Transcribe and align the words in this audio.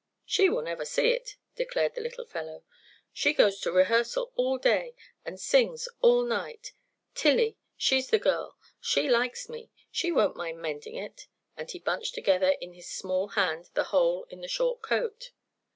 "She 0.25 0.49
will 0.49 0.63
never 0.63 0.83
see 0.83 1.09
it," 1.09 1.35
declared 1.55 1.93
the 1.93 2.01
little 2.01 2.25
fellow. 2.25 2.63
"She 3.13 3.35
goes 3.35 3.59
to 3.59 3.71
rehearsal 3.71 4.31
all 4.35 4.57
day 4.57 4.95
and 5.23 5.39
sings 5.39 5.87
all 6.01 6.23
night. 6.25 6.73
Tillie—she's 7.13 8.09
the 8.09 8.17
girl—she 8.17 9.07
likes 9.07 9.47
me. 9.47 9.69
She 9.91 10.11
won't 10.11 10.35
mind 10.35 10.57
mending 10.59 10.95
it," 10.95 11.27
and 11.55 11.69
he 11.69 11.77
bunched 11.77 12.15
together 12.15 12.49
in 12.59 12.73
his 12.73 12.89
small 12.89 13.27
hand 13.37 13.69
the 13.75 13.83
hole 13.93 14.23
in 14.31 14.41
the 14.41 14.47
short 14.47 14.81
coat. 14.81 15.33